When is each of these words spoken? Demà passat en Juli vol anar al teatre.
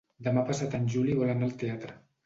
Demà 0.27 0.43
passat 0.47 0.79
en 0.79 0.89
Juli 0.95 1.21
vol 1.23 1.37
anar 1.37 1.51
al 1.51 1.57
teatre. 1.65 1.99